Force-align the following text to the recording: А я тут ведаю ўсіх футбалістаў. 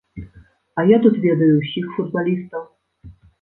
А 0.75 0.81
я 0.91 0.97
тут 1.03 1.15
ведаю 1.25 1.51
ўсіх 1.59 1.85
футбалістаў. 1.99 2.63